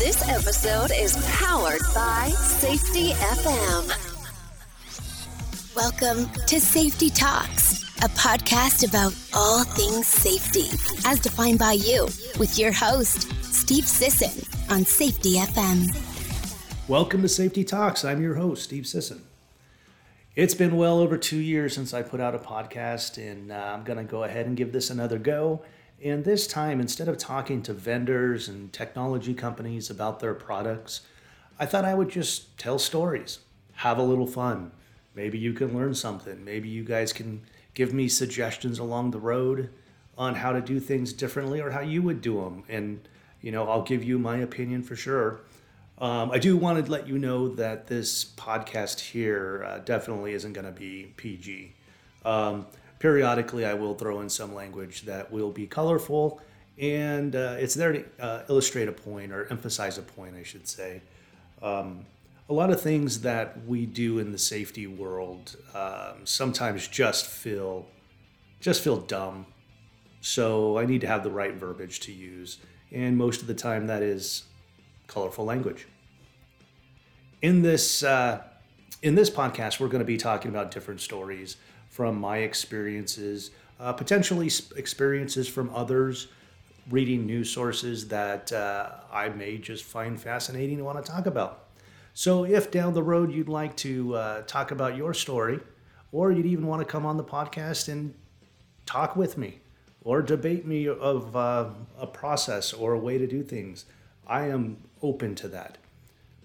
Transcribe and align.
This 0.00 0.26
episode 0.30 0.92
is 0.94 1.14
powered 1.30 1.82
by 1.94 2.30
Safety 2.30 3.10
FM. 3.10 3.84
Welcome 5.76 6.24
to 6.46 6.58
Safety 6.58 7.10
Talks, 7.10 7.82
a 7.98 8.08
podcast 8.08 8.88
about 8.88 9.14
all 9.34 9.62
things 9.62 10.06
safety, 10.06 10.70
as 11.04 11.20
defined 11.20 11.58
by 11.58 11.72
you, 11.72 12.04
with 12.38 12.58
your 12.58 12.72
host, 12.72 13.30
Steve 13.44 13.86
Sisson, 13.86 14.42
on 14.74 14.86
Safety 14.86 15.34
FM. 15.34 15.94
Welcome 16.88 17.20
to 17.20 17.28
Safety 17.28 17.62
Talks. 17.62 18.02
I'm 18.02 18.22
your 18.22 18.36
host, 18.36 18.62
Steve 18.62 18.86
Sisson. 18.86 19.22
It's 20.34 20.54
been 20.54 20.78
well 20.78 20.98
over 20.98 21.18
two 21.18 21.36
years 21.36 21.74
since 21.74 21.92
I 21.92 22.00
put 22.00 22.20
out 22.22 22.34
a 22.34 22.38
podcast, 22.38 23.18
and 23.18 23.52
uh, 23.52 23.54
I'm 23.54 23.84
going 23.84 23.98
to 23.98 24.10
go 24.10 24.24
ahead 24.24 24.46
and 24.46 24.56
give 24.56 24.72
this 24.72 24.88
another 24.88 25.18
go. 25.18 25.60
And 26.02 26.24
this 26.24 26.46
time, 26.46 26.80
instead 26.80 27.08
of 27.08 27.18
talking 27.18 27.62
to 27.62 27.74
vendors 27.74 28.48
and 28.48 28.72
technology 28.72 29.34
companies 29.34 29.90
about 29.90 30.20
their 30.20 30.34
products, 30.34 31.02
I 31.58 31.66
thought 31.66 31.84
I 31.84 31.94
would 31.94 32.08
just 32.08 32.56
tell 32.58 32.78
stories, 32.78 33.40
have 33.74 33.98
a 33.98 34.02
little 34.02 34.26
fun. 34.26 34.72
Maybe 35.14 35.38
you 35.38 35.52
can 35.52 35.76
learn 35.76 35.94
something. 35.94 36.42
Maybe 36.42 36.68
you 36.70 36.84
guys 36.84 37.12
can 37.12 37.42
give 37.74 37.92
me 37.92 38.08
suggestions 38.08 38.78
along 38.78 39.10
the 39.10 39.18
road 39.18 39.68
on 40.16 40.36
how 40.36 40.52
to 40.52 40.60
do 40.60 40.80
things 40.80 41.12
differently 41.12 41.60
or 41.60 41.70
how 41.70 41.80
you 41.80 42.00
would 42.02 42.22
do 42.22 42.40
them. 42.40 42.64
And, 42.68 43.06
you 43.42 43.52
know, 43.52 43.68
I'll 43.68 43.82
give 43.82 44.02
you 44.02 44.18
my 44.18 44.38
opinion 44.38 44.82
for 44.82 44.96
sure. 44.96 45.40
Um, 45.98 46.30
I 46.30 46.38
do 46.38 46.56
want 46.56 46.82
to 46.82 46.90
let 46.90 47.06
you 47.06 47.18
know 47.18 47.48
that 47.56 47.88
this 47.88 48.24
podcast 48.24 49.00
here 49.00 49.64
uh, 49.66 49.78
definitely 49.80 50.32
isn't 50.32 50.54
going 50.54 50.64
to 50.64 50.72
be 50.72 51.12
PG. 51.16 51.74
Um, 52.24 52.66
periodically 53.00 53.64
I 53.64 53.74
will 53.74 53.94
throw 53.94 54.20
in 54.20 54.28
some 54.28 54.54
language 54.54 55.02
that 55.02 55.32
will 55.32 55.50
be 55.50 55.66
colorful 55.66 56.40
and 56.80 57.36
uh, 57.36 57.56
it's 57.58 57.74
there 57.74 57.92
to 57.92 58.04
uh, 58.18 58.42
illustrate 58.48 58.88
a 58.88 58.92
point 58.92 59.32
or 59.32 59.46
emphasize 59.50 59.98
a 59.98 60.02
point, 60.02 60.34
I 60.34 60.42
should 60.42 60.66
say. 60.66 61.02
Um, 61.60 62.06
a 62.48 62.54
lot 62.54 62.70
of 62.70 62.80
things 62.80 63.20
that 63.20 63.64
we 63.66 63.84
do 63.84 64.18
in 64.18 64.32
the 64.32 64.38
safety 64.38 64.86
world 64.86 65.56
um, 65.74 66.24
sometimes 66.24 66.88
just 66.88 67.26
feel 67.26 67.86
just 68.60 68.82
feel 68.82 68.96
dumb. 68.96 69.46
So 70.20 70.78
I 70.78 70.84
need 70.84 71.00
to 71.02 71.06
have 71.06 71.22
the 71.22 71.30
right 71.30 71.54
verbiage 71.54 72.00
to 72.00 72.12
use, 72.12 72.58
and 72.90 73.16
most 73.16 73.40
of 73.40 73.46
the 73.46 73.54
time 73.54 73.86
that 73.86 74.02
is 74.02 74.44
colorful 75.06 75.44
language. 75.44 75.86
In 77.42 77.62
this 77.62 78.02
uh, 78.02 78.42
in 79.02 79.14
this 79.14 79.30
podcast, 79.30 79.80
we're 79.80 79.88
going 79.88 80.00
to 80.00 80.06
be 80.06 80.16
talking 80.16 80.50
about 80.50 80.70
different 80.70 81.00
stories 81.00 81.56
from 81.90 82.18
my 82.18 82.38
experiences, 82.38 83.50
uh, 83.78 83.92
potentially 83.92 84.50
experiences 84.76 85.46
from 85.48 85.70
others, 85.74 86.28
reading 86.88 87.26
news 87.26 87.50
sources 87.50 88.08
that 88.08 88.50
uh, 88.52 88.92
I 89.12 89.28
may 89.28 89.58
just 89.58 89.84
find 89.84 90.18
fascinating 90.18 90.76
and 90.76 90.86
want 90.86 91.04
to 91.04 91.12
talk 91.12 91.26
about. 91.26 91.66
So, 92.14 92.44
if 92.44 92.70
down 92.70 92.94
the 92.94 93.02
road 93.02 93.32
you'd 93.32 93.48
like 93.48 93.76
to 93.78 94.14
uh, 94.14 94.42
talk 94.42 94.70
about 94.70 94.96
your 94.96 95.14
story, 95.14 95.60
or 96.12 96.32
you'd 96.32 96.46
even 96.46 96.66
want 96.66 96.80
to 96.80 96.86
come 96.86 97.04
on 97.04 97.16
the 97.16 97.24
podcast 97.24 97.88
and 97.88 98.14
talk 98.86 99.14
with 99.14 99.36
me, 99.36 99.60
or 100.02 100.22
debate 100.22 100.66
me 100.66 100.88
of 100.88 101.36
uh, 101.36 101.68
a 101.98 102.06
process 102.06 102.72
or 102.72 102.92
a 102.92 102.98
way 102.98 103.18
to 103.18 103.26
do 103.26 103.42
things, 103.42 103.84
I 104.26 104.46
am 104.46 104.78
open 105.02 105.34
to 105.36 105.48
that. 105.48 105.78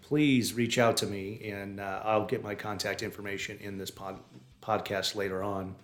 Please 0.02 0.54
reach 0.54 0.78
out 0.78 0.98
to 0.98 1.08
me, 1.08 1.42
and 1.50 1.80
uh, 1.80 2.02
I'll 2.04 2.26
get 2.26 2.44
my 2.44 2.54
contact 2.54 3.02
information 3.02 3.58
in 3.60 3.78
this 3.78 3.90
pod- 3.90 4.20
podcast 4.66 5.16
later 5.16 5.44
on. 5.44 5.75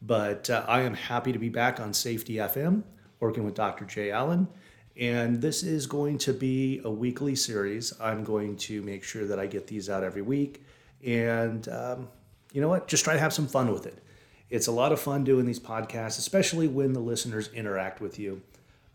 But 0.00 0.48
uh, 0.50 0.64
I 0.68 0.82
am 0.82 0.94
happy 0.94 1.32
to 1.32 1.38
be 1.38 1.48
back 1.48 1.80
on 1.80 1.92
Safety 1.92 2.34
FM, 2.34 2.82
working 3.20 3.44
with 3.44 3.54
Dr. 3.54 3.84
Jay 3.84 4.10
Allen. 4.10 4.48
And 4.96 5.40
this 5.40 5.62
is 5.62 5.86
going 5.86 6.18
to 6.18 6.32
be 6.32 6.80
a 6.84 6.90
weekly 6.90 7.36
series. 7.36 7.92
I'm 8.00 8.24
going 8.24 8.56
to 8.56 8.82
make 8.82 9.04
sure 9.04 9.26
that 9.26 9.38
I 9.38 9.46
get 9.46 9.66
these 9.66 9.88
out 9.88 10.02
every 10.02 10.22
week. 10.22 10.64
And 11.04 11.68
um, 11.68 12.08
you 12.52 12.60
know 12.60 12.68
what? 12.68 12.88
Just 12.88 13.04
try 13.04 13.14
to 13.14 13.20
have 13.20 13.32
some 13.32 13.46
fun 13.46 13.72
with 13.72 13.86
it. 13.86 14.02
It's 14.50 14.66
a 14.66 14.72
lot 14.72 14.92
of 14.92 15.00
fun 15.00 15.24
doing 15.24 15.46
these 15.46 15.60
podcasts, 15.60 16.18
especially 16.18 16.68
when 16.68 16.94
the 16.94 17.00
listeners 17.00 17.48
interact 17.52 18.00
with 18.00 18.18
you. 18.18 18.42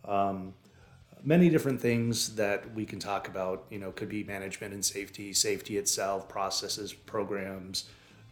Um, 0.04 0.54
many 1.24 1.50
different 1.50 1.80
things 1.80 2.36
that 2.36 2.74
we 2.74 2.86
can 2.86 3.00
talk 3.00 3.28
about, 3.28 3.66
you 3.70 3.80
know, 3.80 3.92
could 3.92 4.10
be 4.10 4.24
management 4.24 4.74
and 4.74 4.84
safety, 4.84 5.32
safety 5.32 5.78
itself, 5.78 6.28
processes, 6.28 6.92
programs, 6.92 7.86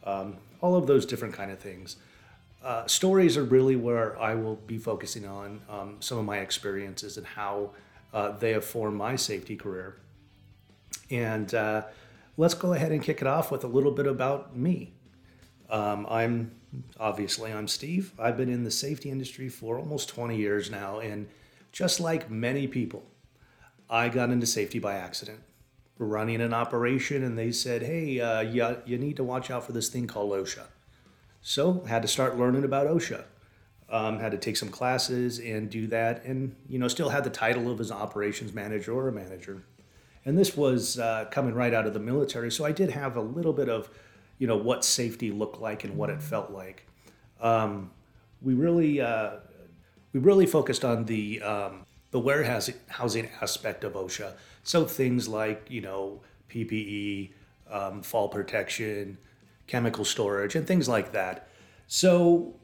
um, 0.03 0.37
all 0.61 0.75
of 0.75 0.87
those 0.87 1.05
different 1.05 1.33
kind 1.33 1.51
of 1.51 1.59
things. 1.59 1.97
Uh, 2.63 2.85
stories 2.85 3.37
are 3.37 3.43
really 3.43 3.75
where 3.75 4.19
I 4.19 4.35
will 4.35 4.55
be 4.55 4.77
focusing 4.77 5.25
on 5.25 5.61
um, 5.69 5.97
some 5.99 6.17
of 6.17 6.25
my 6.25 6.37
experiences 6.39 7.17
and 7.17 7.25
how 7.25 7.71
uh, 8.13 8.31
they 8.31 8.51
have 8.51 8.63
formed 8.63 8.97
my 8.97 9.15
safety 9.15 9.55
career. 9.55 9.97
And 11.09 11.53
uh, 11.53 11.83
let's 12.37 12.53
go 12.53 12.73
ahead 12.73 12.91
and 12.91 13.01
kick 13.01 13.21
it 13.21 13.27
off 13.27 13.51
with 13.51 13.63
a 13.63 13.67
little 13.67 13.91
bit 13.91 14.05
about 14.05 14.55
me. 14.55 14.93
Um, 15.69 16.05
I'm 16.09 16.51
obviously 16.99 17.51
I'm 17.51 17.67
Steve. 17.67 18.13
I've 18.19 18.37
been 18.37 18.49
in 18.49 18.63
the 18.63 18.71
safety 18.71 19.09
industry 19.09 19.49
for 19.49 19.79
almost 19.79 20.09
20 20.09 20.37
years 20.37 20.69
now, 20.69 20.99
and 20.99 21.27
just 21.71 21.99
like 21.99 22.29
many 22.29 22.67
people, 22.67 23.03
I 23.89 24.09
got 24.09 24.29
into 24.29 24.45
safety 24.45 24.79
by 24.79 24.95
accident 24.95 25.39
running 26.05 26.41
an 26.41 26.53
operation 26.53 27.23
and 27.23 27.37
they 27.37 27.51
said, 27.51 27.83
hey, 27.83 28.19
uh, 28.19 28.41
you, 28.41 28.77
you 28.85 28.97
need 28.97 29.15
to 29.17 29.23
watch 29.23 29.51
out 29.51 29.65
for 29.65 29.71
this 29.71 29.89
thing 29.89 30.07
called 30.07 30.31
OSHA. 30.31 30.65
So 31.41 31.83
had 31.85 32.01
to 32.03 32.07
start 32.07 32.37
learning 32.37 32.63
about 32.63 32.87
OSHA. 32.87 33.23
Um, 33.89 34.19
had 34.19 34.31
to 34.31 34.37
take 34.37 34.55
some 34.55 34.69
classes 34.69 35.39
and 35.39 35.69
do 35.69 35.85
that, 35.87 36.23
and 36.23 36.55
you 36.69 36.79
know 36.79 36.87
still 36.87 37.09
had 37.09 37.25
the 37.25 37.29
title 37.29 37.69
of 37.69 37.81
an 37.81 37.91
operations 37.91 38.53
manager 38.53 38.93
or 38.93 39.09
a 39.09 39.11
manager. 39.11 39.63
And 40.23 40.37
this 40.37 40.55
was 40.55 40.97
uh, 40.97 41.25
coming 41.29 41.53
right 41.53 41.73
out 41.73 41.85
of 41.85 41.93
the 41.93 41.99
military, 41.99 42.51
so 42.51 42.63
I 42.63 42.71
did 42.71 42.91
have 42.91 43.17
a 43.17 43.21
little 43.21 43.51
bit 43.51 43.67
of, 43.67 43.89
you 44.37 44.47
know, 44.47 44.55
what 44.55 44.85
safety 44.85 45.29
looked 45.29 45.59
like 45.59 45.83
and 45.83 45.97
what 45.97 46.09
it 46.09 46.21
felt 46.21 46.51
like. 46.51 46.87
Um, 47.41 47.91
we 48.41 48.53
really 48.53 49.01
uh, 49.01 49.31
we 50.13 50.21
really 50.21 50.45
focused 50.45 50.85
on 50.85 51.03
the 51.03 51.41
um, 51.41 51.85
the 52.11 52.19
warehousing 52.19 52.75
housing 52.89 53.29
aspect 53.41 53.83
of 53.83 53.93
OSHA. 53.93 54.33
So 54.63 54.85
things 54.85 55.27
like 55.27 55.65
you 55.69 55.81
know 55.81 56.21
PPE, 56.49 57.31
um, 57.69 58.01
fall 58.01 58.29
protection, 58.29 59.17
chemical 59.67 60.05
storage, 60.05 60.55
and 60.55 60.65
things 60.67 60.87
like 60.87 61.11
that. 61.13 61.47
So 61.87 62.55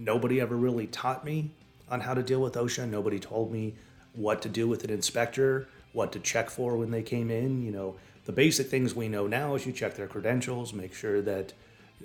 Nobody 0.00 0.40
ever 0.40 0.56
really 0.56 0.86
taught 0.86 1.26
me 1.26 1.50
on 1.90 2.00
how 2.00 2.14
to 2.14 2.22
deal 2.22 2.40
with 2.40 2.54
OSHA. 2.54 2.88
Nobody 2.88 3.18
told 3.18 3.52
me 3.52 3.74
what 4.14 4.40
to 4.42 4.48
do 4.48 4.66
with 4.66 4.82
an 4.82 4.90
inspector, 4.90 5.68
what 5.92 6.10
to 6.12 6.18
check 6.18 6.48
for 6.48 6.76
when 6.76 6.90
they 6.90 7.02
came 7.02 7.30
in. 7.30 7.62
You 7.62 7.70
know, 7.70 7.96
the 8.24 8.32
basic 8.32 8.68
things 8.68 8.94
we 8.94 9.08
know 9.08 9.26
now 9.26 9.54
is 9.54 9.66
you 9.66 9.72
check 9.72 9.96
their 9.96 10.06
credentials, 10.06 10.72
make 10.72 10.94
sure 10.94 11.20
that 11.20 11.52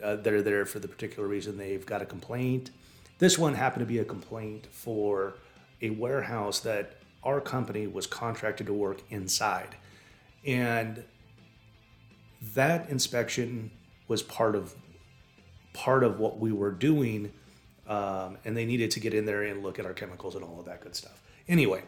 uh, 0.03 0.17
they're 0.17 0.41
there 0.41 0.65
for 0.65 0.79
the 0.79 0.89
particular 0.89 1.25
reason 1.25 1.57
they've 1.57 1.85
got 1.85 2.01
a 2.01 2.05
complaint. 2.05 2.71
This 3.19 3.37
one 3.37 3.53
happened 3.53 3.79
to 3.79 3.85
be 3.85 3.99
a 3.99 4.05
complaint 4.05 4.67
for 4.71 5.35
a 5.81 5.91
warehouse 5.91 6.59
that 6.59 6.97
our 7.23 7.39
company 7.39 7.87
was 7.87 8.07
contracted 8.07 8.67
to 8.67 8.73
work 8.73 9.01
inside. 9.09 9.77
And 10.45 11.05
that 12.53 12.89
inspection 12.89 13.71
was 14.09 14.21
part 14.21 14.53
of 14.53 14.75
part 15.71 16.03
of 16.03 16.19
what 16.19 16.39
we 16.39 16.51
were 16.51 16.71
doing 16.71 17.31
um, 17.87 18.37
and 18.45 18.55
they 18.55 18.65
needed 18.65 18.91
to 18.91 18.99
get 18.99 19.13
in 19.13 19.25
there 19.25 19.43
and 19.43 19.63
look 19.63 19.79
at 19.79 19.85
our 19.85 19.93
chemicals 19.93 20.35
and 20.35 20.43
all 20.43 20.59
of 20.59 20.65
that 20.65 20.81
good 20.81 20.95
stuff. 20.95 21.21
Anyway, 21.47 21.83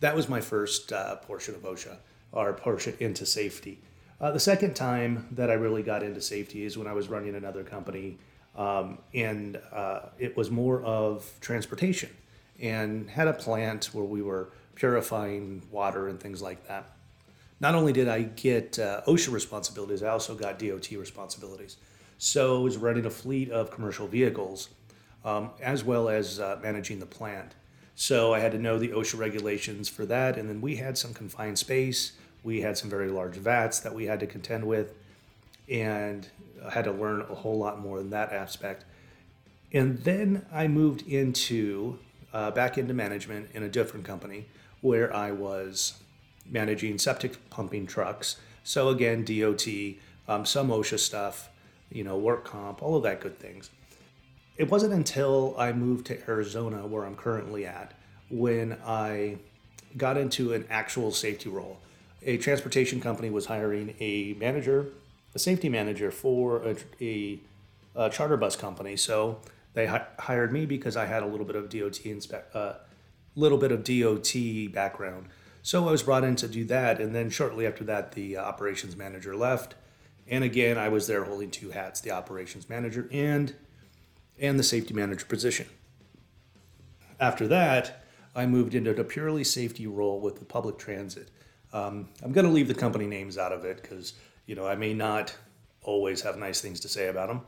that 0.00 0.14
was 0.14 0.28
my 0.28 0.40
first 0.40 0.92
uh, 0.92 1.16
portion 1.16 1.54
of 1.54 1.62
OSHA, 1.62 1.96
or 2.32 2.52
portion 2.52 2.94
into 3.00 3.24
safety. 3.24 3.80
Uh, 4.20 4.30
the 4.30 4.40
second 4.40 4.74
time 4.74 5.28
that 5.32 5.50
I 5.50 5.54
really 5.54 5.82
got 5.82 6.02
into 6.02 6.20
safety 6.20 6.64
is 6.64 6.76
when 6.76 6.86
I 6.86 6.92
was 6.92 7.08
running 7.08 7.34
another 7.34 7.64
company, 7.64 8.18
um, 8.56 8.98
and 9.14 9.60
uh, 9.72 10.00
it 10.18 10.36
was 10.36 10.50
more 10.50 10.82
of 10.82 11.30
transportation, 11.40 12.10
and 12.60 13.08
had 13.08 13.28
a 13.28 13.32
plant 13.32 13.86
where 13.92 14.04
we 14.04 14.22
were 14.22 14.50
purifying 14.74 15.62
water 15.70 16.08
and 16.08 16.20
things 16.20 16.42
like 16.42 16.66
that. 16.68 16.92
Not 17.60 17.74
only 17.74 17.92
did 17.92 18.08
I 18.08 18.22
get 18.22 18.78
uh, 18.78 19.02
OSHA 19.06 19.32
responsibilities, 19.32 20.02
I 20.02 20.08
also 20.10 20.34
got 20.34 20.58
DOT 20.58 20.90
responsibilities. 20.92 21.76
So 22.18 22.58
I 22.58 22.60
was 22.60 22.76
running 22.76 23.06
a 23.06 23.10
fleet 23.10 23.50
of 23.50 23.70
commercial 23.70 24.06
vehicles 24.06 24.68
um, 25.28 25.50
as 25.60 25.84
well 25.84 26.08
as 26.08 26.40
uh, 26.40 26.58
managing 26.62 27.00
the 27.00 27.06
plant. 27.06 27.54
So 27.94 28.32
I 28.32 28.38
had 28.38 28.52
to 28.52 28.58
know 28.58 28.78
the 28.78 28.88
OSHA 28.88 29.18
regulations 29.18 29.88
for 29.88 30.06
that. 30.06 30.38
And 30.38 30.48
then 30.48 30.62
we 30.62 30.76
had 30.76 30.96
some 30.96 31.12
confined 31.12 31.58
space. 31.58 32.12
We 32.42 32.62
had 32.62 32.78
some 32.78 32.88
very 32.88 33.10
large 33.10 33.34
vats 33.34 33.80
that 33.80 33.94
we 33.94 34.06
had 34.06 34.20
to 34.20 34.26
contend 34.26 34.66
with. 34.66 34.94
And 35.68 36.26
I 36.64 36.70
had 36.70 36.84
to 36.84 36.92
learn 36.92 37.20
a 37.22 37.34
whole 37.34 37.58
lot 37.58 37.78
more 37.78 38.00
in 38.00 38.08
that 38.10 38.32
aspect. 38.32 38.86
And 39.70 39.98
then 39.98 40.46
I 40.50 40.66
moved 40.66 41.06
into 41.06 41.98
uh, 42.32 42.50
back 42.52 42.78
into 42.78 42.94
management 42.94 43.50
in 43.52 43.62
a 43.62 43.68
different 43.68 44.06
company 44.06 44.46
where 44.80 45.14
I 45.14 45.32
was 45.32 46.00
managing 46.46 46.98
septic 46.98 47.50
pumping 47.50 47.86
trucks. 47.86 48.36
So 48.64 48.88
again, 48.88 49.24
DOT, 49.24 49.66
um, 50.26 50.46
some 50.46 50.68
OSHA 50.68 50.98
stuff, 51.00 51.50
you 51.90 52.04
know, 52.04 52.16
work 52.16 52.46
comp, 52.46 52.82
all 52.82 52.96
of 52.96 53.02
that 53.02 53.20
good 53.20 53.38
things. 53.38 53.70
It 54.58 54.68
wasn't 54.68 54.92
until 54.92 55.54
I 55.56 55.72
moved 55.72 56.06
to 56.06 56.28
Arizona, 56.28 56.84
where 56.84 57.06
I'm 57.06 57.14
currently 57.14 57.64
at, 57.64 57.94
when 58.28 58.76
I 58.84 59.38
got 59.96 60.16
into 60.16 60.52
an 60.52 60.66
actual 60.68 61.12
safety 61.12 61.48
role. 61.48 61.78
A 62.24 62.36
transportation 62.38 63.00
company 63.00 63.30
was 63.30 63.46
hiring 63.46 63.94
a 64.00 64.34
manager, 64.34 64.88
a 65.34 65.38
safety 65.38 65.68
manager 65.68 66.10
for 66.10 66.62
a, 66.64 66.76
a, 67.00 67.38
a 67.94 68.10
charter 68.10 68.36
bus 68.36 68.56
company. 68.56 68.96
So 68.96 69.38
they 69.74 69.86
hi- 69.86 70.06
hired 70.18 70.52
me 70.52 70.66
because 70.66 70.96
I 70.96 71.06
had 71.06 71.22
a 71.22 71.26
little 71.26 71.46
bit 71.46 71.54
of 71.54 71.70
DOT 71.70 72.04
inspect, 72.04 72.54
uh, 72.56 72.74
little 73.36 73.58
bit 73.58 73.70
of 73.70 73.84
DOT 73.84 74.72
background. 74.72 75.26
So 75.62 75.86
I 75.86 75.92
was 75.92 76.02
brought 76.02 76.24
in 76.24 76.34
to 76.36 76.48
do 76.48 76.64
that, 76.64 77.00
and 77.00 77.14
then 77.14 77.30
shortly 77.30 77.64
after 77.64 77.84
that, 77.84 78.12
the 78.12 78.36
uh, 78.36 78.42
operations 78.42 78.96
manager 78.96 79.36
left, 79.36 79.76
and 80.26 80.42
again 80.42 80.78
I 80.78 80.88
was 80.88 81.06
there 81.06 81.24
holding 81.24 81.50
two 81.50 81.70
hats: 81.70 82.00
the 82.00 82.10
operations 82.10 82.68
manager 82.68 83.08
and 83.12 83.54
and 84.40 84.58
the 84.58 84.62
safety 84.62 84.94
manager 84.94 85.26
position. 85.26 85.66
After 87.20 87.48
that, 87.48 88.04
I 88.34 88.46
moved 88.46 88.74
into 88.74 88.98
a 88.98 89.04
purely 89.04 89.44
safety 89.44 89.86
role 89.86 90.20
with 90.20 90.38
the 90.38 90.44
public 90.44 90.78
transit. 90.78 91.30
Um, 91.72 92.08
I'm 92.22 92.32
going 92.32 92.46
to 92.46 92.52
leave 92.52 92.68
the 92.68 92.74
company 92.74 93.06
names 93.06 93.36
out 93.36 93.52
of 93.52 93.64
it 93.64 93.82
because 93.82 94.14
you 94.46 94.54
know 94.54 94.66
I 94.66 94.76
may 94.76 94.94
not 94.94 95.36
always 95.82 96.22
have 96.22 96.36
nice 96.36 96.60
things 96.60 96.80
to 96.80 96.88
say 96.88 97.08
about 97.08 97.28
them. 97.28 97.40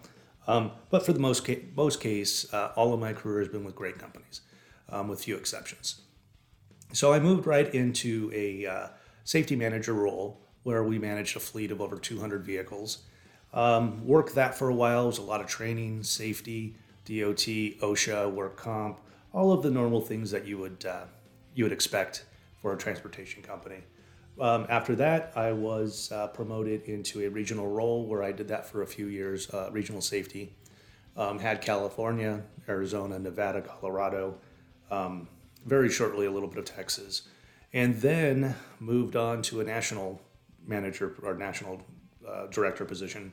Um, 0.46 0.72
but 0.90 1.04
for 1.04 1.12
the 1.12 1.20
most 1.20 1.46
ca- 1.46 1.62
most 1.76 2.00
case, 2.00 2.52
uh, 2.52 2.72
all 2.74 2.92
of 2.92 3.00
my 3.00 3.12
career 3.12 3.40
has 3.40 3.48
been 3.48 3.64
with 3.64 3.76
great 3.76 3.98
companies, 3.98 4.40
um, 4.88 5.08
with 5.08 5.22
few 5.22 5.36
exceptions. 5.36 6.00
So 6.92 7.12
I 7.12 7.20
moved 7.20 7.46
right 7.46 7.72
into 7.72 8.30
a 8.34 8.66
uh, 8.66 8.88
safety 9.24 9.54
manager 9.54 9.94
role 9.94 10.40
where 10.62 10.82
we 10.82 10.98
managed 10.98 11.36
a 11.36 11.40
fleet 11.40 11.70
of 11.70 11.80
over 11.80 11.98
200 11.98 12.44
vehicles. 12.44 13.04
Um, 13.52 14.06
worked 14.06 14.34
that 14.36 14.54
for 14.54 14.68
a 14.68 14.74
while. 14.74 15.04
It 15.04 15.06
was 15.06 15.18
a 15.18 15.22
lot 15.22 15.40
of 15.40 15.46
training, 15.46 16.04
safety, 16.04 16.76
DOT, 17.04 17.80
OSHA, 17.80 18.30
work 18.32 18.56
comp, 18.56 19.00
all 19.32 19.52
of 19.52 19.62
the 19.62 19.70
normal 19.70 20.00
things 20.00 20.30
that 20.30 20.46
you 20.46 20.58
would 20.58 20.84
uh, 20.84 21.04
you 21.54 21.64
would 21.64 21.72
expect 21.72 22.24
for 22.60 22.72
a 22.72 22.78
transportation 22.78 23.42
company. 23.42 23.78
Um, 24.40 24.66
after 24.68 24.94
that, 24.96 25.32
I 25.36 25.52
was 25.52 26.10
uh, 26.12 26.28
promoted 26.28 26.82
into 26.84 27.26
a 27.26 27.28
regional 27.28 27.68
role 27.68 28.06
where 28.06 28.22
I 28.22 28.32
did 28.32 28.48
that 28.48 28.66
for 28.66 28.82
a 28.82 28.86
few 28.86 29.06
years, 29.06 29.52
uh, 29.52 29.68
regional 29.70 30.00
safety. 30.00 30.54
Um, 31.16 31.38
had 31.38 31.60
California, 31.60 32.42
Arizona, 32.68 33.18
Nevada, 33.18 33.60
Colorado, 33.60 34.38
um, 34.90 35.28
very 35.66 35.90
shortly 35.90 36.26
a 36.26 36.30
little 36.30 36.48
bit 36.48 36.58
of 36.58 36.64
Texas, 36.64 37.22
and 37.72 38.00
then 38.00 38.54
moved 38.78 39.16
on 39.16 39.42
to 39.42 39.60
a 39.60 39.64
national 39.64 40.22
manager 40.66 41.14
or 41.22 41.34
national 41.34 41.82
uh, 42.26 42.46
director 42.46 42.84
position 42.84 43.32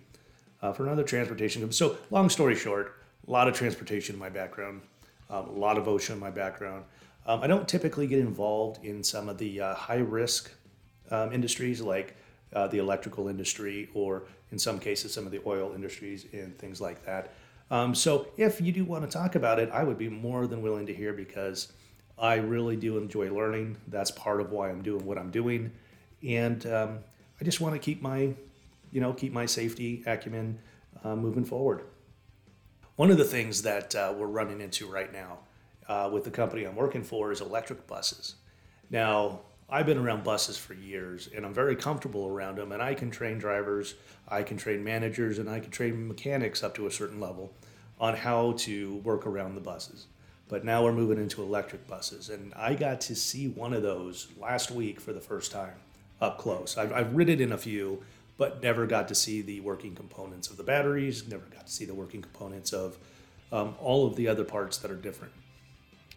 uh, 0.61 0.73
for 0.73 0.85
another 0.85 1.03
transportation. 1.03 1.71
So, 1.71 1.97
long 2.09 2.29
story 2.29 2.55
short, 2.55 2.95
a 3.27 3.31
lot 3.31 3.47
of 3.47 3.53
transportation 3.53 4.15
in 4.15 4.19
my 4.19 4.29
background, 4.29 4.81
um, 5.29 5.47
a 5.47 5.51
lot 5.51 5.77
of 5.77 5.85
OSHA 5.85 6.11
in 6.11 6.19
my 6.19 6.31
background. 6.31 6.85
Um, 7.25 7.41
I 7.41 7.47
don't 7.47 7.67
typically 7.67 8.07
get 8.07 8.19
involved 8.19 8.83
in 8.85 9.03
some 9.03 9.27
of 9.27 9.37
the 9.37 9.59
uh, 9.59 9.75
high 9.75 9.97
risk 9.97 10.51
um, 11.11 11.33
industries 11.33 11.81
like 11.81 12.15
uh, 12.53 12.67
the 12.67 12.77
electrical 12.77 13.27
industry 13.27 13.89
or 13.93 14.23
in 14.51 14.57
some 14.57 14.79
cases 14.79 15.13
some 15.13 15.25
of 15.25 15.31
the 15.31 15.41
oil 15.45 15.73
industries 15.75 16.25
and 16.31 16.57
things 16.57 16.79
like 16.79 17.05
that. 17.05 17.33
Um, 17.69 17.93
so 17.93 18.27
if 18.37 18.61
you 18.61 18.71
do 18.71 18.85
want 18.85 19.03
to 19.03 19.09
talk 19.09 19.35
about 19.35 19.59
it, 19.59 19.69
I 19.73 19.83
would 19.83 19.97
be 19.97 20.07
more 20.07 20.47
than 20.47 20.61
willing 20.61 20.85
to 20.85 20.93
hear 20.93 21.11
because 21.11 21.73
I 22.17 22.35
really 22.35 22.77
do 22.77 22.97
enjoy 22.97 23.33
learning. 23.33 23.77
That's 23.87 24.11
part 24.11 24.39
of 24.39 24.51
why 24.51 24.69
I'm 24.69 24.81
doing 24.81 25.05
what 25.05 25.17
I'm 25.17 25.29
doing, 25.29 25.71
and 26.25 26.65
um, 26.65 26.99
I 27.39 27.43
just 27.43 27.61
want 27.61 27.75
to 27.75 27.79
keep 27.79 28.01
my, 28.01 28.33
you 28.91 29.01
know, 29.01 29.13
keep 29.13 29.33
my 29.33 29.45
safety 29.45 30.03
acumen 30.05 30.59
uh, 31.03 31.15
moving 31.15 31.45
forward. 31.45 31.83
One 32.95 33.11
of 33.11 33.17
the 33.17 33.23
things 33.23 33.61
that 33.61 33.93
uh, 33.95 34.13
we're 34.17 34.27
running 34.27 34.61
into 34.61 34.87
right 34.87 35.11
now 35.11 35.39
uh, 35.87 36.09
with 36.11 36.23
the 36.23 36.31
company 36.31 36.63
I'm 36.63 36.75
working 36.75 37.03
for 37.03 37.31
is 37.31 37.41
electric 37.41 37.85
buses. 37.87 38.35
Now, 38.89 39.41
I've 39.69 39.85
been 39.85 39.97
around 39.97 40.23
buses 40.23 40.57
for 40.57 40.73
years 40.73 41.29
and 41.35 41.45
I'm 41.45 41.53
very 41.53 41.75
comfortable 41.75 42.27
around 42.27 42.57
them, 42.57 42.71
and 42.71 42.81
I 42.81 42.93
can 42.93 43.11
train 43.11 43.37
drivers, 43.37 43.95
I 44.27 44.43
can 44.43 44.57
train 44.57 44.83
managers, 44.83 45.39
and 45.39 45.49
I 45.49 45.59
can 45.59 45.71
train 45.71 46.07
mechanics 46.07 46.63
up 46.63 46.73
to 46.75 46.87
a 46.87 46.91
certain 46.91 47.19
level 47.19 47.53
on 47.99 48.15
how 48.15 48.53
to 48.53 48.95
work 48.97 49.25
around 49.25 49.55
the 49.55 49.61
buses. 49.61 50.07
But 50.49 50.63
now 50.63 50.83
we're 50.83 50.93
moving 50.93 51.17
into 51.17 51.43
electric 51.43 51.87
buses, 51.87 52.29
and 52.29 52.53
I 52.55 52.75
got 52.75 53.01
to 53.01 53.15
see 53.15 53.49
one 53.49 53.73
of 53.73 53.83
those 53.83 54.27
last 54.39 54.71
week 54.71 55.01
for 55.01 55.11
the 55.11 55.19
first 55.19 55.51
time 55.51 55.75
up 56.21 56.37
close. 56.37 56.77
I've, 56.77 56.93
I've 56.93 57.13
ridden 57.13 57.41
in 57.41 57.51
a 57.51 57.57
few, 57.57 58.01
but 58.37 58.61
never 58.61 58.85
got 58.85 59.07
to 59.07 59.15
see 59.15 59.41
the 59.41 59.59
working 59.61 59.95
components 59.95 60.49
of 60.49 60.57
the 60.57 60.63
batteries, 60.63 61.27
never 61.27 61.45
got 61.45 61.65
to 61.65 61.71
see 61.71 61.85
the 61.85 61.93
working 61.93 62.21
components 62.21 62.71
of 62.71 62.97
um, 63.51 63.75
all 63.79 64.05
of 64.05 64.15
the 64.15 64.27
other 64.27 64.43
parts 64.43 64.77
that 64.77 64.91
are 64.91 64.95
different. 64.95 65.33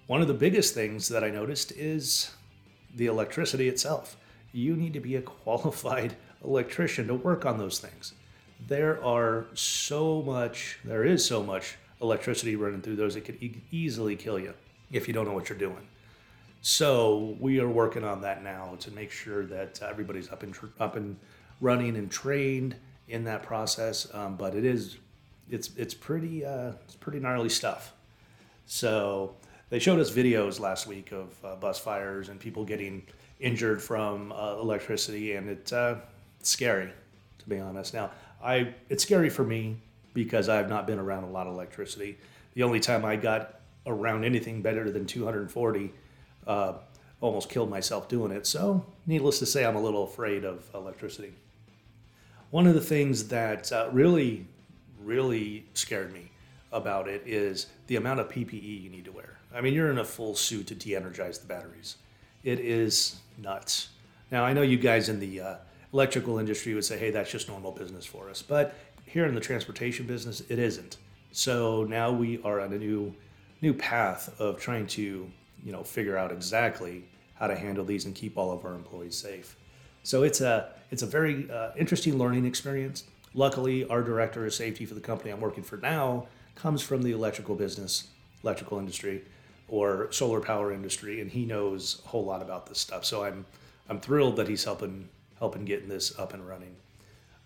One 0.07 0.21
of 0.21 0.29
the 0.29 0.35
biggest 0.35 0.75
things 0.75 1.09
that 1.09 1.25
I 1.25 1.31
noticed 1.31 1.73
is 1.73 2.31
the 2.95 3.07
electricity 3.07 3.69
itself. 3.69 4.17
You 4.53 4.77
need 4.77 4.93
to 4.95 5.01
be 5.01 5.17
a 5.17 5.23
qualified 5.45 6.17
electrician 6.45 7.07
to 7.09 7.15
work 7.15 7.47
on 7.47 7.59
those 7.59 7.79
things. 7.79 8.15
There 8.67 9.03
are 9.03 9.47
so 9.55 10.21
much, 10.23 10.79
there 10.85 11.05
is 11.05 11.25
so 11.25 11.43
much 11.43 11.77
electricity 12.03 12.57
running 12.57 12.83
through 12.83 12.97
those, 12.97 13.17
it 13.17 13.23
could 13.23 13.43
e- 13.43 13.63
easily 13.71 14.17
kill 14.17 14.39
you 14.39 14.55
if 14.91 15.07
you 15.07 15.15
don't 15.15 15.27
know 15.27 15.33
what 15.33 15.49
you're 15.49 15.59
doing. 15.59 15.87
So 16.63 17.37
we 17.41 17.59
are 17.61 17.69
working 17.69 18.05
on 18.05 18.21
that 18.23 18.43
now 18.43 18.77
to 18.81 18.91
make 18.91 19.11
sure 19.11 19.47
that 19.47 19.81
everybody's 19.83 20.31
up 20.31 20.43
and 20.43 20.55
up 20.79 20.97
and 20.97 21.17
running 21.61 21.97
and 21.97 22.11
trained 22.11 22.77
in 23.09 23.25
that 23.25 23.43
process. 23.43 24.07
Um, 24.15 24.37
but 24.37 24.55
it 24.55 24.65
is, 24.65 24.97
it's 25.51 25.71
it's 25.77 25.95
pretty 25.95 26.45
uh, 26.45 26.73
it's 26.85 26.95
pretty 26.95 27.21
gnarly 27.21 27.49
stuff. 27.49 27.93
So 28.67 29.35
they 29.69 29.79
showed 29.79 29.99
us 29.99 30.11
videos 30.11 30.61
last 30.61 30.87
week 30.87 31.13
of 31.13 31.35
uh, 31.45 31.57
bus 31.57 31.79
fires 31.79 32.29
and 32.29 32.39
people 32.39 32.65
getting 32.65 33.03
injured 33.41 33.83
from 33.83 34.33
uh, 34.33 34.57
electricity, 34.61 35.35
and 35.35 35.49
it, 35.49 35.73
uh, 35.73 35.97
it's 36.39 36.51
scary, 36.51 36.91
to 37.39 37.49
be 37.49 37.59
honest. 37.59 37.95
Now, 37.95 38.11
I 38.43 38.75
it's 38.89 39.03
scary 39.03 39.31
for 39.31 39.45
me 39.45 39.77
because 40.15 40.49
I've 40.49 40.69
not 40.69 40.87
been 40.87 40.99
around 40.99 41.25
a 41.25 41.31
lot 41.31 41.47
of 41.47 41.55
electricity. 41.55 42.19
The 42.55 42.63
only 42.63 42.81
time 42.81 43.05
I 43.05 43.17
got 43.17 43.61
around 43.87 44.25
anything 44.25 44.61
better 44.61 44.91
than 44.91 45.07
240 45.07 45.93
uh, 46.47 46.75
almost 47.21 47.49
killed 47.49 47.71
myself 47.71 48.09
doing 48.09 48.33
it. 48.33 48.47
So, 48.47 48.85
needless 49.07 49.39
to 49.39 49.47
say, 49.47 49.65
I'm 49.65 49.77
a 49.77 49.81
little 49.81 50.05
afraid 50.05 50.45
of 50.45 50.65
electricity. 50.75 51.33
One 52.51 52.67
of 52.67 52.75
the 52.75 52.81
things 52.81 53.29
that 53.29 53.71
uh, 53.73 53.89
really, 53.93 54.47
really 55.03 55.67
scared 55.75 56.13
me 56.13 56.31
about 56.73 57.09
it 57.09 57.23
is 57.27 57.67
the 57.87 57.97
amount 57.97 58.21
of 58.21 58.29
PPE 58.29 58.83
you 58.83 58.91
need 58.91 59.05
to 59.05 59.13
wear. 59.13 59.39
I 59.55 59.61
mean, 59.61 59.75
you're 59.75 59.91
in 59.91 59.99
a 59.99 60.05
full 60.05 60.35
suit 60.35 60.67
to 60.69 60.75
de 60.75 60.95
energize 60.95 61.39
the 61.39 61.47
batteries. 61.47 61.97
It 62.43 62.61
is 62.61 63.21
nuts. 63.39 63.91
Now, 64.31 64.45
I 64.45 64.53
know 64.53 64.63
you 64.63 64.79
guys 64.79 65.09
in 65.09 65.21
the 65.21 65.41
uh, 65.41 65.55
electrical 65.93 66.39
industry 66.39 66.75
would 66.75 66.85
say, 66.85 66.99
hey, 66.99 67.11
that's 67.11 67.31
just 67.31 67.49
normal 67.49 67.73
business 67.73 68.07
for 68.07 68.31
us. 68.31 68.43
But 68.43 68.75
here 69.07 69.27
in 69.27 69.35
the 69.35 69.41
transportation 69.41 70.07
business, 70.07 70.43
it 70.49 70.59
isn't. 70.59 70.97
So 71.33 71.85
now 71.85 72.11
we 72.11 72.41
are 72.43 72.61
on 72.61 72.73
a 72.73 72.79
new 72.79 73.15
new 73.63 73.75
path 73.75 74.41
of 74.41 74.59
trying 74.59 74.87
to 74.87 75.31
you 75.63 75.73
know 75.73 75.85
figure 75.85 76.17
out 76.17 76.33
exactly 76.33 77.05
how 77.35 77.47
to 77.47 77.55
handle 77.55 77.85
these 77.85 78.07
and 78.07 78.15
keep 78.15 78.39
all 78.39 78.53
of 78.53 78.65
our 78.65 78.75
employees 78.75 79.17
safe. 79.17 79.57
So 80.03 80.23
it's 80.23 80.41
a 80.41 80.71
it's 80.91 81.03
a 81.03 81.07
very 81.07 81.51
uh, 81.51 81.71
interesting 81.77 82.19
learning 82.19 82.45
experience. 82.45 83.05
Luckily, 83.35 83.85
our 83.87 84.03
director 84.03 84.45
of 84.45 84.55
safety 84.55 84.87
for 84.87 84.95
the 84.95 85.01
company 85.01 85.31
I'm 85.31 85.41
working 85.41 85.63
for 85.63 85.77
now 85.77 86.27
comes 86.57 86.83
from 86.83 87.03
the 87.03 87.13
electrical 87.13 87.55
business, 87.55 88.09
electrical 88.43 88.79
industry, 88.79 89.23
or 89.69 90.11
solar 90.11 90.41
power 90.41 90.73
industry, 90.73 91.21
and 91.21 91.31
he 91.31 91.45
knows 91.45 92.03
a 92.05 92.09
whole 92.09 92.25
lot 92.25 92.43
about 92.43 92.67
this 92.67 92.79
stuff. 92.79 93.05
So 93.05 93.25
I'm 93.25 93.47
I'm 93.89 94.01
thrilled 94.01 94.37
that 94.37 94.49
he's 94.49 94.65
helping 94.65 95.09
helping 95.39 95.65
getting 95.65 95.89
this 95.89 96.19
up 96.19 96.35
and 96.35 96.47
running. 96.47 96.77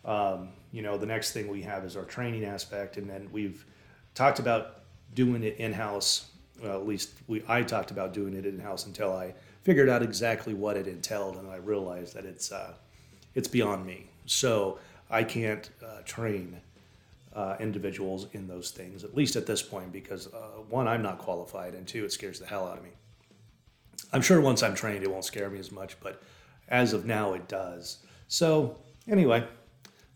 Um, 0.05 0.51
you 0.73 0.83
know, 0.83 0.99
the 0.99 1.07
next 1.07 1.33
thing 1.33 1.49
we 1.49 1.63
have 1.63 1.85
is 1.85 1.97
our 1.97 2.05
training 2.05 2.45
aspect, 2.45 2.97
and 2.97 3.09
then 3.09 3.29
we've 3.33 3.65
talked 4.15 4.39
about 4.39 4.81
doing 5.15 5.45
it 5.45 5.57
in 5.59 5.73
house 5.73 6.31
well, 6.63 6.81
at 6.81 6.87
least 6.87 7.11
we 7.27 7.43
I 7.49 7.63
talked 7.63 7.91
about 7.91 8.13
doing 8.13 8.35
it 8.35 8.47
in 8.47 8.59
house 8.59 8.87
until 8.87 9.13
I 9.13 9.35
figured 9.65 9.89
out 9.89 10.03
exactly 10.03 10.55
what 10.55 10.77
it 10.77 10.87
entailed, 10.87 11.37
and 11.37 11.51
I 11.51 11.57
realized 11.57 12.15
that 12.15 12.25
it's 12.25 12.53
uh, 12.53 12.75
it's 13.35 13.49
beyond 13.49 13.85
me. 13.85 14.07
So 14.27 14.79
I 15.11 15.25
can't 15.25 15.69
uh, 15.85 16.03
train 16.05 16.61
uh, 17.35 17.57
individuals 17.59 18.29
in 18.33 18.47
those 18.47 18.71
things, 18.71 19.03
at 19.05 19.17
least 19.17 19.37
at 19.37 19.47
this 19.47 19.63
point, 19.63 19.93
because 19.93 20.33
uh, 20.33 20.61
one, 20.71 20.87
I'm 20.87 21.03
not 21.03 21.19
qualified, 21.19 21.75
and 21.75 21.87
two, 21.87 22.05
it 22.05 22.13
scares 22.13 22.39
the 22.39 22.47
hell 22.47 22.67
out 22.67 22.79
of 22.79 22.85
me. 22.85 22.91
I'm 24.13 24.23
sure 24.23 24.41
once 24.41 24.63
I'm 24.63 24.75
trained, 24.75 25.03
it 25.03 25.11
won't 25.11 25.25
scare 25.25 25.51
me 25.51 25.59
as 25.59 25.73
much, 25.73 25.99
but 26.01 26.23
as 26.69 26.93
of 26.93 27.05
now, 27.05 27.33
it 27.33 27.49
does. 27.49 27.99
So 28.29 28.77
anyway, 29.09 29.47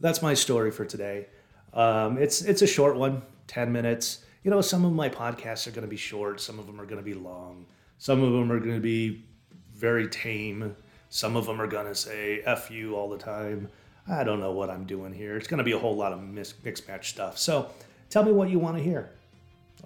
that's 0.00 0.22
my 0.22 0.34
story 0.34 0.70
for 0.70 0.84
today. 0.84 1.26
Um, 1.74 2.18
it's 2.18 2.42
it's 2.42 2.62
a 2.62 2.66
short 2.66 2.96
one, 2.96 3.22
ten 3.46 3.72
minutes 3.72 4.24
you 4.48 4.50
know, 4.50 4.60
some 4.60 4.84
of 4.84 4.92
my 4.92 5.08
podcasts 5.08 5.66
are 5.66 5.72
going 5.72 5.82
to 5.82 5.90
be 5.90 5.96
short, 5.96 6.40
some 6.40 6.58
of 6.58 6.66
them 6.66 6.80
are 6.80 6.86
going 6.86 6.96
to 6.98 7.04
be 7.04 7.14
long, 7.14 7.66
some 7.98 8.22
of 8.22 8.32
them 8.32 8.50
are 8.52 8.60
going 8.60 8.74
to 8.74 8.80
be 8.80 9.24
very 9.78 10.08
tame, 10.08 10.76
some 11.08 11.36
of 11.36 11.46
them 11.46 11.60
are 11.60 11.66
to 11.86 11.94
say 11.94 12.42
F 12.44 12.70
you 12.70 12.96
all 12.96 13.08
the 13.08 13.16
time. 13.16 13.68
I 14.10 14.24
don't 14.24 14.40
know 14.40 14.52
what 14.52 14.70
I'm 14.70 14.84
doing 14.84 15.12
here. 15.12 15.36
It's 15.36 15.46
to 15.58 15.64
be 15.64 15.72
a 15.72 15.78
whole 15.78 15.96
lot 15.96 16.12
of 16.12 16.22
mixed 16.22 16.88
match 16.88 17.10
stuff. 17.10 17.38
So 17.38 17.70
tell 18.10 18.24
me 18.24 18.32
what 18.32 18.50
you 18.50 18.58
want 18.58 18.76
to 18.76 18.82
hear. 18.82 19.10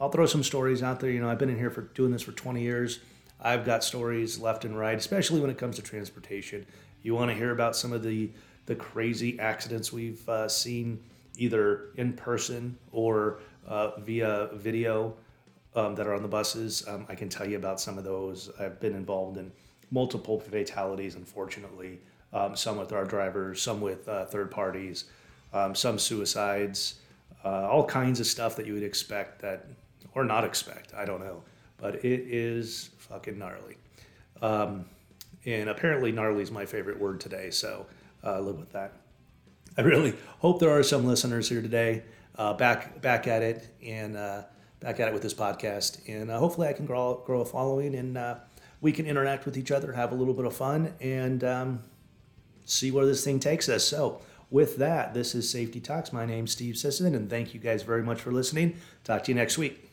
I'll 0.01 0.11
throw 0.11 0.27
some 0.27 0.43
stories 0.43 0.83
out 0.83 1.01
there. 1.01 1.11
You 1.11 1.21
know, 1.21 1.29
I've 1.29 1.39
been 1.39 1.51
in 1.51 1.59
here 1.59 1.71
for 1.71 1.83
doing 1.83 2.11
this 2.11 2.23
for 2.23 2.33
20 2.33 2.63
years. 2.63 3.01
I've 3.41 3.65
got 3.65 3.85
stories 3.85 4.39
left 4.39 4.65
and 4.65 4.79
right, 4.79 4.97
especially 4.97 5.41
when 5.41 5.51
it 5.51 5.59
comes 5.59 5.77
to 5.77 5.83
transportation. 5.83 6.65
You 7.03 7.15
want 7.15 7.31
to 7.31 7.37
hear 7.37 7.51
about 7.51 7.77
some 7.77 7.93
of 7.93 8.03
the 8.03 8.31
the 8.67 8.77
crazy 8.77 9.41
accidents 9.41 9.93
we've 9.93 10.27
uh, 10.29 10.49
seen 10.49 11.03
either 11.37 11.89
in 11.97 12.13
person 12.13 12.79
or 12.93 13.41
uh, 13.67 13.99
via 13.99 14.51
video 14.55 15.15
um, 15.75 15.97
that 15.97 16.07
are 16.07 16.15
on 16.15 16.23
the 16.23 16.29
buses. 16.29 16.87
Um, 16.87 17.05
I 17.09 17.17
can 17.17 17.29
tell 17.29 17.49
you 17.49 17.57
about 17.57 17.81
some 17.81 17.99
of 17.99 18.05
those. 18.05 18.51
I've 18.61 18.79
been 18.79 18.95
involved 18.95 19.37
in 19.37 19.51
multiple 19.93 20.41
fatalities, 20.41 21.15
unfortunately. 21.15 22.01
Um, 22.33 22.57
some 22.57 22.79
with 22.79 22.93
our 22.93 23.05
drivers, 23.05 23.61
some 23.61 23.83
with 23.83 24.09
uh, 24.09 24.25
third 24.25 24.51
parties, 24.51 25.05
um, 25.53 25.75
some 25.75 25.99
suicides, 25.99 26.95
uh, 27.45 27.69
all 27.69 27.85
kinds 27.85 28.21
of 28.21 28.27
stuff 28.27 28.57
that 28.57 28.67
you 28.67 28.73
would 28.73 28.83
expect 28.83 29.43
that 29.43 29.67
or 30.15 30.25
not 30.25 30.43
expect. 30.43 30.95
I 30.95 31.05
don't 31.05 31.21
know, 31.21 31.43
but 31.77 31.97
it 31.97 32.21
is 32.27 32.91
fucking 32.97 33.39
gnarly. 33.39 33.77
Um, 34.41 34.87
and 35.45 35.69
apparently, 35.69 36.11
gnarly 36.11 36.43
is 36.43 36.51
my 36.51 36.65
favorite 36.65 36.99
word 36.99 37.21
today, 37.21 37.51
so 37.51 37.87
uh, 38.25 38.41
live 38.41 38.59
with 38.59 38.73
that. 38.73 38.93
I 39.77 39.83
really 39.83 40.15
hope 40.39 40.59
there 40.59 40.71
are 40.71 40.83
some 40.83 41.05
listeners 41.05 41.49
here 41.49 41.61
today, 41.61 42.03
uh, 42.37 42.55
back 42.55 43.03
back 43.03 43.27
at 43.27 43.43
it 43.43 43.69
and 43.85 44.17
uh, 44.17 44.43
back 44.81 45.01
at 45.01 45.09
it 45.09 45.15
with 45.15 45.23
this 45.23 45.35
podcast, 45.35 46.01
and 46.09 46.31
uh, 46.31 46.39
hopefully 46.39 46.69
I 46.69 46.73
can 46.73 46.87
grow 46.87 47.23
grow 47.27 47.41
a 47.41 47.45
following 47.45 47.95
and 47.95 48.17
we 48.83 48.93
can 48.93 49.07
interact 49.07 49.47
with 49.47 49.57
each 49.57 49.71
other, 49.71 49.93
have 49.93 50.13
a 50.13 50.15
little 50.15 50.35
bit 50.35 50.45
of 50.45 50.55
fun, 50.55 50.93
and 51.01 51.43
um, 51.43 51.83
see 52.67 52.91
where 52.91 53.07
this 53.07 53.25
thing 53.25 53.41
takes 53.41 53.71
us. 53.71 53.85
So. 53.85 54.21
With 54.51 54.77
that, 54.77 55.15
this 55.15 55.35
is 55.35 55.49
Safety 55.49 55.81
Talks. 55.81 56.13
My 56.13 56.27
name's 56.27 56.53
Steve 56.53 56.77
Sisson, 56.77 57.15
and 57.15 57.31
thank 57.31 57.55
you 57.55 57.59
guys 57.59 57.85
very 57.85 58.03
much 58.03 58.21
for 58.21 58.31
listening. 58.31 58.77
Talk 59.03 59.25
to 59.25 59.31
you 59.31 59.35
next 59.35 59.57
week. 59.57 59.92